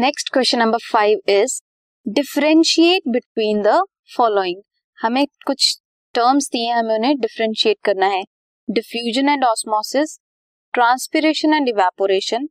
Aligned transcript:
Next 0.00 0.28
question 0.32 0.58
number 0.58 0.78
five 0.92 1.18
is 1.28 1.54
differentiate 2.06 3.08
between 3.12 3.60
the 3.62 3.72
following 4.16 4.60
हमें 4.98 5.26
कुछ 5.46 5.64
terms 6.14 6.46
दिए 6.52 6.70
हमें 6.70 6.94
उन्हें 6.94 7.18
डिफरेंशिएट 7.20 7.76
करना 7.84 8.06
है. 8.06 8.22
Diffusion 8.68 9.28
and 9.28 9.44
osmosis 9.44 10.16
transpiration 10.74 11.54
and 11.54 11.68
evaporation 11.68 12.48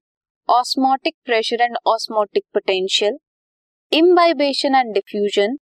osmotic 0.50 1.16
pressure 1.26 1.62
and 1.62 1.78
osmotic 1.88 2.44
potential 2.54 3.18
imbibition 3.92 4.76
and 4.76 4.94
diffusion 4.94 5.58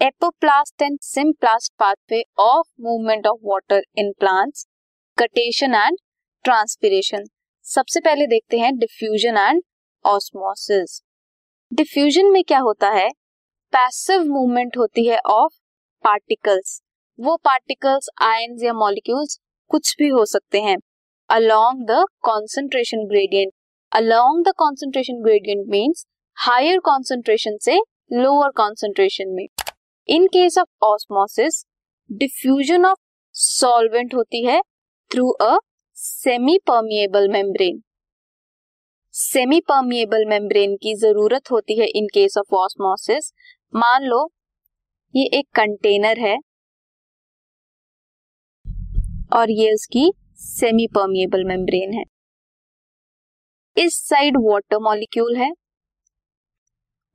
apoplast 0.00 0.82
and 0.82 0.98
symplast 1.02 1.72
pathway 1.78 2.22
of 2.38 2.66
movement 2.80 3.26
of 3.26 3.38
water 3.44 3.84
in 3.98 4.10
plants 4.20 4.66
guttation 5.18 5.74
and 5.74 5.98
transpiration 6.44 7.24
सबसे 7.66 8.00
पहले 8.00 8.26
देखते 8.26 8.58
हैं 8.58 8.76
डिफ्यूजन 8.78 9.36
एंड 9.38 9.62
ऑस्मोसिस 10.04 11.00
डिफ्यूजन 11.72 12.26
में 12.32 12.42
क्या 12.44 12.58
होता 12.58 12.88
है? 12.90 13.08
Passive 13.72 14.22
movement 14.24 14.76
होती 14.76 15.06
है 15.06 15.18
ऑफ़ 15.26 15.52
पार्टिकल्स 16.04 16.80
वो 17.18 17.36
पार्टिकल्स 17.44 18.08
आयंस 18.22 18.62
या 18.62 18.72
मॉलिक्यूल्स 18.72 19.38
कुछ 19.70 19.94
भी 19.98 20.08
हो 20.08 20.24
सकते 20.24 20.60
हैं। 20.60 20.76
Along 21.30 21.84
the 21.86 22.04
concentration 22.22 23.06
gradient 23.06 23.52
along 23.92 24.44
the 24.44 24.52
concentration 24.56 25.22
gradient 25.22 25.66
means 25.68 26.04
higher 26.36 26.78
concentration 26.80 27.56
से 27.62 27.78
लोअर 28.12 28.50
कॉन्सेंट्रेशन 28.56 29.28
में। 29.28 29.46
In 30.08 30.26
case 30.26 30.58
of 30.58 30.84
osmosis 30.84 31.64
diffusion 32.10 32.84
of 32.86 32.98
solvent 33.34 34.14
होती 34.14 34.44
है 34.46 34.60
through 35.10 35.30
a 35.30 35.56
semi 35.96 36.58
permeable 36.66 37.28
membrane 37.28 37.82
semi 39.14 39.58
permeable 39.60 40.24
membrane 40.28 40.74
की 40.82 40.94
ज़रूरत 40.96 41.50
होती 41.50 41.78
है 41.78 41.86
इन 41.96 42.06
केस 42.14 42.36
ऑफ़ 42.38 42.54
ऑस्मोसिस 42.56 43.32
मान 43.72 44.04
लो, 44.04 44.18
ये 45.14 45.24
एक 45.38 45.46
कंटेनर 45.56 46.18
है 46.18 46.36
और 49.32 49.50
ये 49.50 49.72
उसकी 49.74 50.10
सेमी 50.40 50.86
परमिएबल 50.94 51.44
मेम्ब्रेन 51.44 51.92
है। 51.94 52.04
इस 53.76 53.98
साइड 54.08 54.36
वाटर 54.40 54.78
मॉलिक्यूल 54.82 55.36
है 55.36 55.50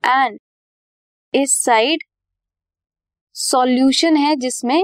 एंड 0.04 0.38
इस 1.34 1.56
साइड 1.64 2.04
सॉल्यूशन 3.36 4.16
है 4.16 4.34
जिसमें 4.36 4.82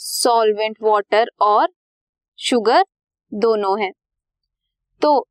सॉल्वेंट 0.00 0.76
वाटर 0.82 1.30
और 1.42 1.68
शुगर 2.38 2.84
दोनों 3.32 3.80
है। 3.80 3.90
तो 5.02 5.26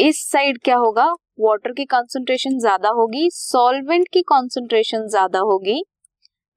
इस 0.00 0.18
साइड 0.30 0.58
क्या 0.64 0.76
होगा? 0.76 1.04
वाटर 1.40 1.72
की 1.72 1.84
कॉन्सेंट्रेशन 1.84 2.58
ज़्यादा 2.58 2.88
होगी 2.90 3.28
सॉल्वेंट 3.32 4.08
की 4.12 4.22
कॉन्सेंट्रेशन 4.22 5.06
ज़्यादा 5.08 5.38
होगी 5.40 5.78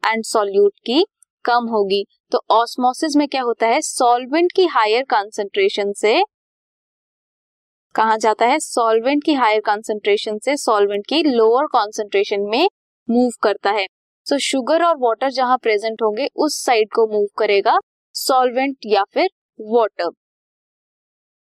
एंड 0.03 0.23
सॉल्यूट 0.23 0.73
की 0.85 1.03
कम 1.45 1.67
होगी। 1.69 2.03
तो 2.31 2.41
ऑस्मोसिस 2.51 3.15
में 3.15 3.27
क्या 3.27 3.41
होता 3.41 3.67
है? 3.67 3.81
सॉल्वेंट 3.81 4.51
की 4.51 4.65
हायर 4.67 5.03
कॉन्सेंट्रेशन 5.09 5.93
से 5.93 6.23
कहा 7.95 8.17
जाता 8.17 8.45
है? 8.45 8.59
सॉल्वेंट 8.59 9.23
की 9.23 9.33
हायर 9.33 9.61
कॉन्सेंट्रेशन 9.65 10.37
से 10.37 10.55
सॉल्वेंट 10.57 11.05
की 11.09 11.23
लोअर 11.25 11.67
कॉन्सेंट्रेशन 11.71 12.49
में 12.51 12.67
मूव 13.07 13.31
करता 13.43 13.71
है। 13.71 13.85
सो 14.27 14.35
so, 14.35 14.41
शुगर 14.41 14.83
और 14.83 14.97
वाटर 14.99 15.31
जहाँ 15.31 15.57
प्रेजेंट 15.57 16.01
होंगे 16.01 16.29
उस 16.37 16.63
साइड 16.65 16.89
को 16.95 17.07
मूव 17.07 17.27
करेगा 17.37 17.77
सॉल्वेंट 18.15 18.77
या 18.87 19.03
फिर 19.13 19.29
वाटर 19.59 20.09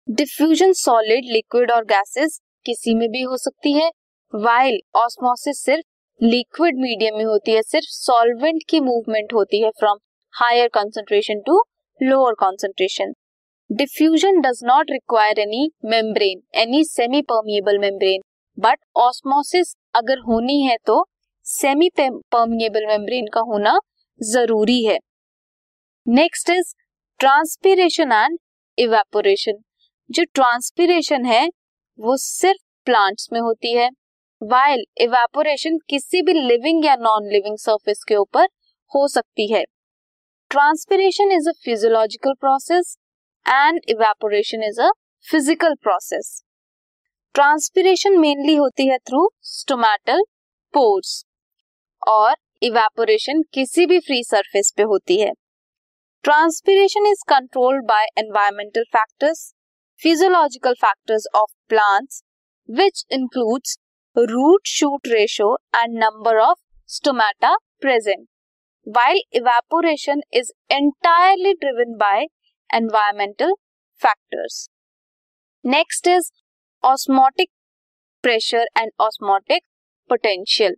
डिफ्यूजन 0.08 0.72
सॉलिड, 0.72 1.24
लिक्विड 1.26 1.70
और 1.72 1.84
गैसेस 1.84 2.38
किसी 2.66 2.94
में 2.94 3.08
भी 3.10 3.22
हो 3.22 3.36
सकती 3.36 3.72
है 3.72 3.88
वाइल 4.32 4.78
ऑस्मोसिस 4.96 5.62
सिर्फ़ 5.64 6.24
लिक्विड 6.24 6.76
मीडियम 6.78 7.16
में 7.16 7.24
होती 7.24 7.52
है, 7.52 7.62
सिर्फ़ 7.62 7.86
सॉल्वेंट 7.86 8.62
की 8.70 8.80
मूवमेंट 8.80 9.32
होती 9.34 9.62
है 9.62 9.70
from 9.70 9.98
higher 10.34 10.68
concentration 10.74 11.40
to 11.46 11.60
lower 12.00 12.34
concentration 12.34 13.12
diffusion 13.70 14.40
does 14.40 14.60
not 14.64 14.90
require 14.90 15.38
any 15.40 15.68
membrane 15.86 16.42
any 16.60 16.84
semi 16.84 17.22
permeable 17.24 17.78
membrane 17.78 18.22
but 18.58 18.78
osmosis 18.98 19.74
अगर 19.96 20.18
होनी 20.28 20.60
है 20.62 20.76
तो 20.86 21.04
सेमी 21.46 21.90
परमिएबल 21.98 22.86
मेम्ब्रेन 22.86 23.26
का 23.34 23.40
होना 23.48 23.78
ज़रूरी 24.20 24.82
है। 24.84 24.98
Next 26.06 26.50
is 26.50 26.74
transpiration 27.20 28.12
and 28.14 28.38
evaporation 28.78 29.62
जो 30.10 30.24
ट्रांसपीरेशन 30.34 31.24
है, 31.26 31.46
वो 31.98 32.16
सिर्फ़ 32.16 32.62
प्लांट्स 32.86 33.28
में 33.32 33.40
होती 33.40 33.74
है। 33.74 33.88
वाइल 34.40 34.84
इवेपोरेशन 35.00 35.78
किसी 35.90 36.22
भी 36.22 36.32
लिविंग 36.32 36.84
या 36.84 36.94
नॉन 36.96 37.28
लिविंग 37.32 37.56
सरफेस 37.58 38.04
के 38.08 38.16
ऊपर 38.16 38.44
हो 38.92 39.06
सकती 39.08 39.52
है। 39.52 39.64
Transpiration 40.50 41.32
is 41.32 41.48
a 41.48 41.52
physiological 41.64 42.34
process 42.40 42.96
and 43.46 43.80
evaporation 43.88 44.62
is 44.62 44.80
a 44.80 44.90
physical 45.26 45.74
process 45.82 46.42
transpiration 47.34 48.18
mainly 48.18 48.54
होती 48.54 48.88
है 48.88 48.98
थ्रू 48.98 49.28
स्टोमैटल 49.44 50.22
पोर्स 50.74 51.24
और 52.02 52.34
इवेपोरेशन 52.62 53.42
किसी 53.54 53.86
भी 53.86 53.98
फ्री 54.00 54.22
सरफेस 54.24 54.72
पे 54.76 54.82
होती 54.84 55.20
है। 55.20 55.32
Transpiration 56.24 57.06
is 57.06 57.24
controlled 57.28 57.84
by 57.84 58.06
environmental 58.18 58.84
factors 58.92 59.52
Physiological 60.03 60.73
factors 60.81 61.27
of 61.35 61.51
plants 61.69 62.23
which 62.69 63.05
includes 63.11 63.77
root 64.17 64.67
shoot 64.67 65.07
ratio 65.07 65.55
and 65.75 65.97
number 66.03 66.37
of 66.39 66.57
stomata 66.89 67.55
present 67.81 68.27
while 68.85 69.19
evaporation 69.31 70.21
is 70.31 70.51
entirely 70.69 71.55
driven 71.59 71.97
by 71.97 72.27
environmental 72.73 73.53
factors. 73.95 74.69
Next 75.63 76.07
is 76.07 76.31
osmotic 76.83 77.49
pressure 78.23 78.65
and 78.75 78.91
osmotic 78.99 79.61
potential. 80.09 80.71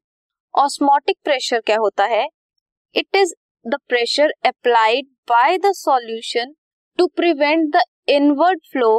Osmotic 0.53 1.17
pressure 1.23 1.61
क्या 1.65 1.77
होता 1.77 2.05
है? 2.05 2.25
It 2.95 3.07
is 3.15 3.33
the 3.65 3.79
pressure 3.89 4.29
applied 4.43 5.05
by 5.27 5.57
the 5.57 5.73
solution 5.73 6.55
to 6.99 7.07
prevent 7.17 7.71
the 7.71 7.85
inward 8.08 8.60
flow 8.72 8.90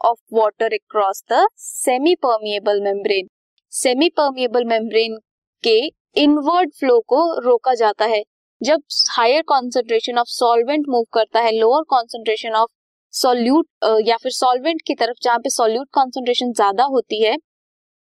of 0.00 0.18
water 0.34 0.72
across 0.74 1.22
the 1.32 1.36
semi-permeable 1.60 2.80
membrane. 2.86 3.28
Semi 3.72 4.08
permeable 4.10 4.64
membrane 4.64 5.16
के 5.64 5.76
inward 6.16 6.70
flow 6.78 6.98
को 7.08 7.20
रोका 7.40 7.74
जाता 7.74 8.04
है। 8.04 8.22
जब 8.60 8.82
higher 9.10 9.42
concentration 9.48 10.18
of 10.18 10.26
solvent 10.28 10.84
move 10.88 11.04
करता 11.14 11.40
है 11.40 11.52
लोअर 11.52 11.82
कॉन्सेंट्रेशन 11.90 12.54
ऑफ़ 12.54 12.70
सॉल्यूट 13.14 13.66
या 14.08 14.16
फिर 14.16 14.32
सॉल्वेंट 14.32 14.82
की 14.86 14.94
तरफ़ 14.94 15.16
जहाँ 15.24 15.38
पे 15.38 15.50
सॉल्यूट 15.50 15.88
कॉन्सेंट्रेशन 15.94 16.52
ज़्यादा 16.52 16.84
होती 16.92 17.22
है 17.24 17.36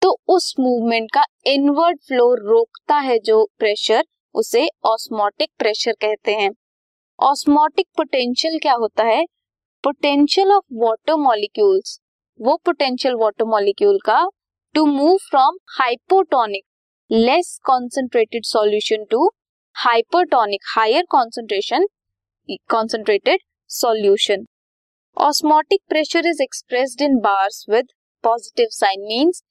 तो 0.03 0.17
उस 0.29 0.55
मूवमेंट 0.61 1.11
का 1.15 1.25
इनवर्ड 1.49 1.99
फ्लो 2.09 2.33
रोकता 2.37 2.97
है 3.01 3.19
जो 3.25 3.45
प्रेशर 3.59 4.05
उसे 4.35 4.69
ऑस्मोटिक 4.87 5.51
प्रेशर 5.59 5.93
कहते 6.01 6.35
हैं। 6.35 6.51
ऑस्मोटिक 7.19 7.87
पोटेंशियल 7.97 8.59
क्या 8.63 8.75
होता 8.75 9.05
है? 9.05 9.25
पोटेंशियल 9.85 10.51
ऑफ़ 10.53 10.65
वाटर 10.81 11.15
मॉलिक्यूल्स 11.21 11.99
वो 12.41 12.55
पोटेंशियल 12.65 13.15
वाटर 13.21 13.45
मॉलिक्यूल 13.45 13.99
का 14.07 14.19
to 14.75 14.85
move 14.87 15.17
from 15.23 15.57
hypotonic 15.79 16.65
less 17.11 17.59
concentrated 17.67 18.45
solution 18.47 19.05
to 19.11 19.27
hypertonic 19.77 20.61
higher 20.75 21.05
concentration 21.11 21.87
concentrated 22.71 23.41
solution 23.71 24.45
osmotic 25.17 25.81
pressure 25.89 26.27
is 26.27 26.43
expressed 26.43 27.03
in 27.03 27.19
bars 27.25 27.65
with 27.71 27.89
positive 28.25 28.69
sign 28.73 29.07
means 29.09 29.43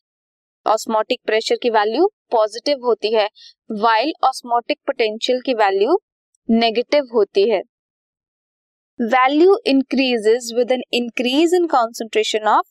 osmotic 0.66 1.20
pressure 1.26 1.58
की 1.64 1.70
value 1.70 2.08
positive 2.32 2.86
होती 2.86 3.14
है 3.16 3.28
while 3.82 4.14
osmotic 4.24 4.80
potential 4.88 5.42
की 5.46 5.54
value 5.56 6.00
negative 6.50 7.10
होती 7.16 7.50
है। 7.50 7.62
Value 9.02 9.56
increases 9.68 10.52
with 10.56 10.72
an 10.72 10.82
increase 10.94 11.54
in 11.56 11.66
concentration 11.68 12.48
of 12.48 12.66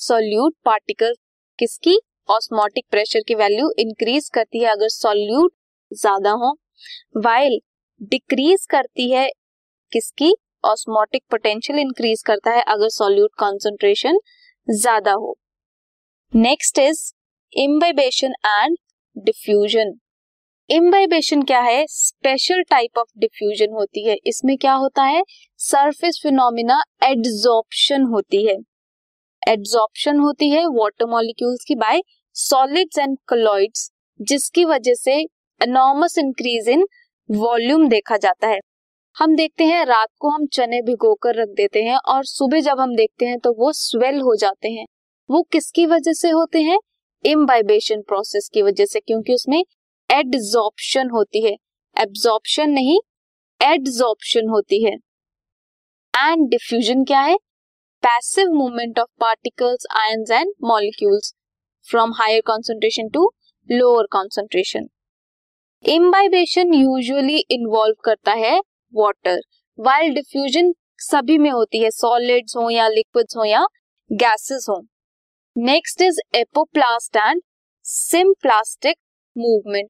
solute 0.00 0.54
particle 0.64 1.14
किसकी? 1.58 1.98
Osmotic 2.28 2.84
pressure 2.90 3.22
की 3.28 3.34
value 3.34 3.70
increase 3.78 4.28
करती 4.34 4.62
है। 4.62 4.70
अगर 4.70 4.88
सॉल्यूट 4.90 5.52
ज़्यादा 5.92 6.30
हो 6.32 6.52
वाइल 7.16 7.58
डिक्रीज 8.10 8.66
करती 8.70 9.10
है, 9.10 9.28
किसकी? 9.92 10.32
ऑस्मोटिक 10.64 11.22
पोटेंशियल 11.30 11.78
इंक्रीज 11.78 12.22
करता 12.26 12.50
है। 12.50 12.62
अगर 12.68 12.88
सॉल्यूट 12.90 13.30
कॉन्सेंट्रेशन 13.38 14.18
ज़्यादा 14.68 15.12
हो। 15.14 15.36
Next 16.32 16.78
is 16.78 17.02
imbibition 17.52 18.34
and 18.46 18.76
diffusion 19.16 19.92
imbibition 20.70 21.42
क्या 21.42 21.60
है? 21.60 21.84
स्पेशल 21.88 22.62
टाइप 22.62 22.98
ऑफ़ 22.98 23.08
डिफ्यूजन 23.18 23.72
होती 23.72 24.04
है। 24.04 24.16
इसमें 24.26 24.56
क्या 24.58 24.72
होता 24.74 25.02
है? 25.02 25.22
सरफेस 25.60 26.18
फिनोमिना 26.22 26.80
एड्सॉर्प्शन 27.02 28.02
होती 28.04 28.44
है। 28.46 28.54
एड्सॉर्प्शन 29.42 30.18
होती 30.18 30.48
है 30.50 30.64
वाटर 30.68 31.06
मॉलिक्यूल्स 31.06 31.64
की 31.64 31.74
बाय 31.74 32.00
सॉलिड्स 32.36 32.98
एंड 32.98 33.16
कलॉइड्स 33.28 33.90
जिसकी 34.20 34.64
वजह 34.64 34.94
से 34.94 35.20
एनॉर्मस 35.60 36.18
इंक्रीज 36.18 36.68
इन 36.68 36.86
वॉल्यूम 37.28 37.88
देखा 37.88 38.16
जाता 38.16 38.48
है। 38.48 38.58
हम 39.16 39.36
देखते 39.36 39.64
हैं, 39.64 39.84
रात 39.86 40.08
को 40.18 40.28
हम 40.28 40.46
चने 40.46 40.82
भिगो 40.82 41.14
कर 41.14 41.34
रख 41.34 41.48
देते 41.48 41.82
हैं 41.82 41.96
और 41.96 42.24
सुबह 42.24 42.60
जब 42.60 42.80
हम 42.80 42.94
देखते 42.96 43.26
हैं 43.26 43.38
तो 43.38 43.52
वो 43.52 43.72
स्वेल 43.74 44.20
हो 44.20 44.36
जाते 44.36 44.68
हैं। 44.68 44.86
वो 45.28 45.42
किसकी 45.42 45.86
वजह 45.86 46.12
से 46.12 46.30
होते 46.30 46.62
हैं? 46.62 46.78
इम्बाइबेशन 47.24 48.00
प्रोसेस 48.00 48.50
की 48.54 48.62
वजह 48.62 48.84
से, 48.84 49.00
क्योंकि 49.00 49.34
उसमें 49.34 49.62
एडजॉर्प्शन 50.10 51.10
होती 51.10 51.44
है। 51.44 51.52
एब्जॉर्प्शन 51.96 52.70
नहीं 52.70 52.98
एडजॉर्प्शन 53.60 54.48
होती 54.48 54.82
है। 54.84 54.92
एंड 56.14 56.48
डिफ्यूजन 56.50 57.04
क्या 57.04 57.20
है? 57.20 57.36
Passive 58.02 58.52
movement 58.54 58.98
of 58.98 59.08
particles 59.20 59.86
ions 59.96 60.30
and 60.30 60.52
molecules 60.64 61.32
from 61.86 62.12
higher 62.12 62.40
concentration 62.46 63.08
to 63.08 63.30
lower 63.68 64.06
concentration 64.12 64.88
imbibition 65.84 66.74
usually 66.74 67.38
involve 67.50 67.94
करता 68.04 68.32
है 68.32 68.58
वाटर 68.94 69.40
वाइल 69.78 70.14
डिफ्यूजन 70.14 70.72
सभी 71.00 71.38
में 71.38 71.50
होती 71.50 71.82
है 71.82 71.90
सॉलिड्स 71.90 72.56
हो 72.56 72.68
या 72.70 72.88
लिक्विड्स 72.88 73.36
हो 73.36 73.44
या 73.44 73.64
गैसेस 74.10 74.66
हो। 74.70 74.80
Next 75.56 76.02
is 76.02 76.20
apoplast 76.34 77.16
and 77.16 77.42
symplastic 77.84 78.96
movement 79.36 79.88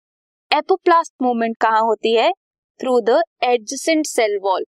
apoplast 0.55 1.13
movement 1.23 1.57
कहाँ 1.61 1.81
होती 1.83 2.13
है? 2.15 2.31
Through 2.81 3.01
the 3.01 3.21
adjacent 3.45 4.07
cell 4.07 4.37
wall 4.43 4.65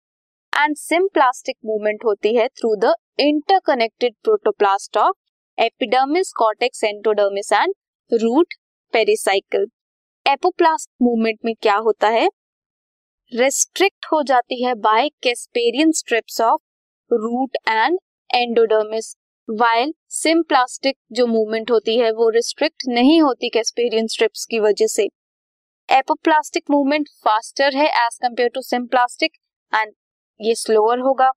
and 0.53 0.77
symplastic 0.77 1.57
movement 1.67 2.05
होती 2.05 2.35
है 2.37 2.47
through 2.49 2.75
the 2.77 2.93
interconnected 3.21 4.15
protoplast 4.25 4.97
of 4.97 5.63
epidermis 5.63 6.33
cortex 6.37 6.83
endodermis 6.85 7.53
and 7.53 7.73
root 8.13 8.55
pericycle 8.93 9.65
apoplast 10.27 10.91
movement 11.03 11.39
में 11.45 11.55
क्या 11.63 11.77
होता 11.77 12.09
है? 12.09 12.29
रेस्ट्रिक्ट 13.33 14.07
हो 14.13 14.23
जाती 14.23 14.63
है 14.65 14.75
by 14.81 15.09
Casparian 15.23 15.93
strips 15.93 16.41
of 16.41 16.61
root 17.11 17.57
and 17.69 17.99
endodermis 18.31 19.15
while 19.49 19.95
symplastic 20.17 20.97
जो 21.13 21.27
मूवमेंट 21.27 21.71
होती 21.71 21.97
है 21.99 22.11
वो 22.13 22.29
रिस्ट्रिक्ट 22.31 22.89
नहीं 22.89 23.21
होती 23.23 23.49
कैस्पेरियन 23.49 24.07
स्ट्रिप्स 24.07 24.45
की 24.45 24.61
वजह 24.61 24.87
से. 24.89 25.09
एपोप्लास्टिक 25.91 26.65
मूवमेंट 26.71 27.09
फास्टर 27.25 27.77
है 27.77 27.87
as 27.99 28.19
compare 28.23 28.49
to 28.49 28.61
symplastic 28.63 29.33
and 29.73 29.93
ये 30.41 30.55
स्लोअर 30.55 30.99
होगा। 30.99 31.31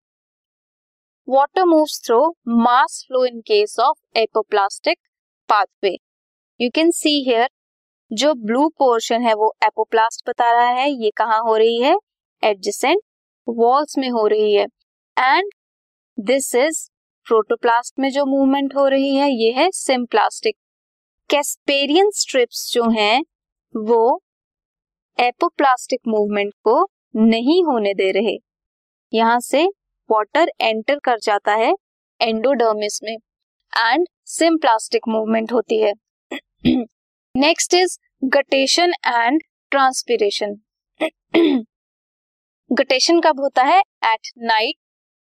Water 1.28 1.64
moves 1.66 2.00
through 2.06 2.20
mass 2.58 3.04
flow 3.08 3.24
in 3.26 3.40
case 3.42 3.76
of 3.80 4.20
apoplastic 4.20 4.98
pathway 5.50 5.96
you 6.60 6.70
can 6.76 6.92
see 6.92 7.14
here 7.26 7.50
जो 8.12 8.34
ब्लू 8.44 8.68
पोर्शन 8.80 9.22
है 9.22 9.34
वो 9.34 9.54
एपोप्लास्ट 9.64 10.30
बता 10.30 10.52
रहा 10.52 10.68
है, 10.70 10.90
ये 10.90 11.10
कहाँ 11.18 11.40
हो 11.44 11.56
रही 11.58 11.82
है? 11.82 11.96
एडजेसेंट 12.44 13.02
वॉल्स 13.48 13.98
में 13.98 14.10
हो 14.10 14.26
रही 14.28 14.54
है। 14.54 14.66
एंड 15.18 15.52
दिस 16.18 16.54
इज़ 16.56 16.88
प्रोटोप्लास्ट 17.28 18.00
में 18.00 18.10
जो 18.12 18.26
मूवमेंट 18.26 18.76
हो 18.76 18.88
रही 18.88 19.16
है, 19.16 19.30
ये 19.32 19.52
है 19.54 19.70
सिम्प्लास्टिक 19.74 20.56
कैस्पेरियन 21.30 22.12
स्ट्रिप्स 22.16 22.70
जो 22.74 22.90
हैं, 22.90 23.24
वो 23.76 24.23
एपोप्लास्टिक 25.20 26.00
मूवमेंट 26.08 26.54
को 26.64 26.76
नहीं 27.16 27.64
होने 27.64 27.94
दे 27.94 28.12
रहे। 28.12 28.38
यहाँ 29.14 29.40
से 29.40 29.66
वाटर 30.10 30.52
एंटर 30.62 31.00
कर 31.00 31.20
जाता 31.20 31.54
है 31.56 31.74
एंडोडर्मिस 32.20 33.00
में 33.04 33.14
एंड 33.14 34.08
सिम्प्लास्टिक 34.30 35.08
मूवमेंट 35.08 35.52
होती 35.52 35.82
है। 35.82 35.94
Next 37.36 37.74
is 37.74 37.98
guttation 38.34 38.94
and 39.08 39.42
transpiration 39.72 40.56
guttation 42.70 43.20
कब 43.22 43.40
होता 43.40 43.64
है? 43.64 43.80
At 43.80 44.32
night 44.40 44.76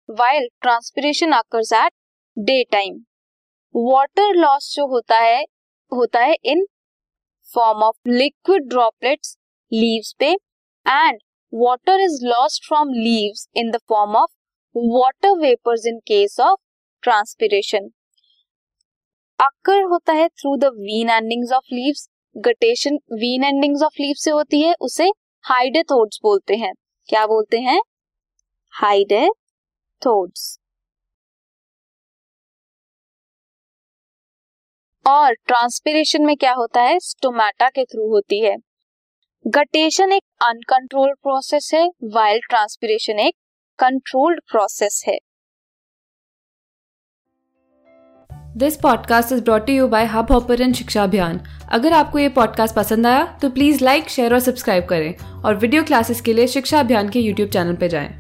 while 0.09 0.47
transpiration 0.61 1.33
occurs 1.33 1.73
at 1.73 1.91
day 2.37 2.63
time 2.71 2.99
water 3.75 4.35
loss 4.35 4.73
जो 4.75 4.87
होता 4.87 5.19
है 5.19 5.43
होता 5.91 6.19
है 6.19 6.35
in 6.45 6.65
form 7.49 7.83
of 7.83 8.09
liquid 8.09 8.67
droplets 8.69 9.35
leaves 9.73 10.13
पे 10.19 10.31
and 10.85 11.19
water 11.53 11.99
is 11.99 12.19
lost 12.25 12.67
from 12.67 12.89
leaves 12.95 13.47
in 13.57 13.71
the 13.71 13.77
form 13.89 14.15
of 14.15 14.31
water 14.75 15.37
vapours 15.39 15.85
in 15.87 15.99
case 16.07 16.39
of 16.39 16.59
transpiration 17.03 17.89
occur 19.39 19.81
होता 19.91 20.13
है 20.13 20.27
through 20.29 20.55
the 20.57 20.73
vein 20.79 21.09
endings 21.09 21.51
of 21.51 21.73
leaves 21.73 22.07
guttation 22.35 22.95
vein 23.13 23.43
endings 23.43 23.81
of 23.83 24.01
leave 24.01 24.15
से 24.17 24.31
होती 24.31 24.61
है, 24.61 24.73
उसे 24.81 25.09
हाइडेथोड्स 25.45 26.19
बोलते 26.23 26.55
हैं। 26.55 26.73
क्या 27.09 27.25
बोलते 27.27 27.59
हैं? 27.59 27.79
हाइडेथोड्स 28.73 30.57
और 35.05 35.33
ट्रांसपिरेशन 35.47 36.25
में 36.25 36.35
क्या 36.37 36.53
होता 36.53 36.81
है? 36.81 36.99
स्टोमेटा 36.99 37.69
के 37.69 37.83
थ्रू 37.85 38.09
होती 38.09 38.39
है। 38.39 38.55
गटेशन 39.47 40.11
एक 40.11 40.21
अनकंट्रोल्ड 40.41 41.15
प्रोसेस 41.23 41.69
है 41.73 41.87
वाइल 42.03 42.39
ट्रांसपिरेशन 42.49 43.19
एक 43.19 43.33
कंट्रोल्ड 43.79 44.39
प्रोसेस 44.51 45.03
है। 45.07 45.17
This 48.57 48.77
podcast 48.77 49.31
is 49.31 49.43
brought 49.43 49.69
you 49.69 49.87
by 49.87 50.05
Hubhopper 50.31 50.73
Shiksha 50.73 51.03
Abhiyan 51.03 51.41
अगर 51.71 51.93
आपको 51.93 52.19
ये 52.19 52.29
पॉडकास्ट 52.29 52.75
पसंद 52.75 53.07
आया 53.07 53.39
तो 53.41 53.49
प्लीज़ 53.49 53.83
लाइक 53.83 54.09
शेयर 54.09 54.33
और 54.33 54.39
सब्सक्राइब 54.39 54.85
करें। 54.85 55.41
और 55.45 55.55
वीडियो 55.55 55.83
क्लासेस 55.83 56.21
के 56.21 56.33
लिए 56.33 56.47
शिक्षा 56.47 56.79
अभियान 56.79 57.09
के 57.09 57.19
यूट्यूब 57.19 57.49
चैनल 57.49 57.75
पर 57.75 57.87
जाएँ। 57.87 58.17